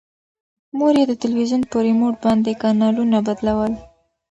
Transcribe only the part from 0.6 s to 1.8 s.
مور یې د تلویزون په